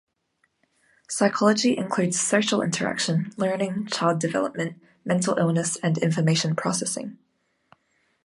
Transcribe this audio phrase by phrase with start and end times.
[1.07, 7.19] Psychology includes social interaction, learning, child development, mental illness and information processing.